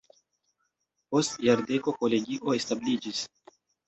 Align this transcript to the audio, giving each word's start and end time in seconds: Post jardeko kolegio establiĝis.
Post 1.11 1.35
jardeko 1.47 1.93
kolegio 1.99 2.57
establiĝis. 2.61 3.21